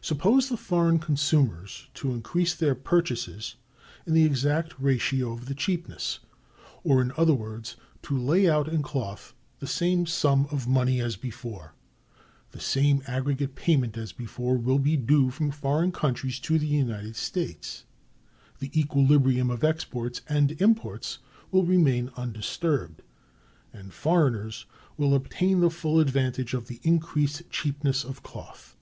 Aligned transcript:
Suppose 0.00 0.48
the 0.48 0.56
foreign 0.56 1.00
consumers 1.00 1.88
to 1.94 2.12
increase 2.12 2.54
their 2.54 2.76
purchases 2.76 3.56
in 4.06 4.14
the 4.14 4.24
exact 4.24 4.74
ratio 4.78 5.32
of 5.32 5.46
the 5.46 5.56
cheapness, 5.56 6.20
or, 6.84 7.02
in 7.02 7.10
other 7.16 7.34
words, 7.34 7.74
to 8.02 8.16
lay 8.16 8.48
out 8.48 8.68
in 8.68 8.80
cloth 8.80 9.34
the 9.58 9.66
same 9.66 10.06
sum 10.06 10.46
of 10.52 10.68
money 10.68 11.00
as 11.00 11.16
before; 11.16 11.74
the 12.52 12.60
same 12.60 13.02
aggregate 13.08 13.56
payment 13.56 13.96
as 13.96 14.12
before 14.12 14.56
will 14.56 14.78
be 14.78 14.96
due 14.96 15.30
from 15.32 15.50
foreign 15.50 15.90
countries 15.90 16.38
to 16.38 16.60
the 16.60 16.68
United 16.68 17.16
States; 17.16 17.86
the 18.60 18.70
equilibrium 18.80 19.50
of 19.50 19.64
exports 19.64 20.20
and 20.28 20.62
imports 20.62 21.18
will 21.50 21.64
remain 21.64 22.08
undisturbed, 22.16 23.02
and 23.72 23.92
foreigners 23.92 24.66
will 24.96 25.12
obtain 25.12 25.58
the 25.58 25.70
full 25.70 25.98
advantage 25.98 26.54
of 26.54 26.68
the 26.68 26.78
increased 26.84 27.42
cheapness 27.50 28.04
of 28.04 28.22
cloth. 28.22 28.76